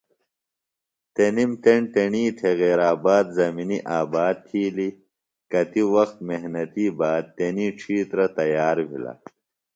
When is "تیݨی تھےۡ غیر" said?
1.93-2.79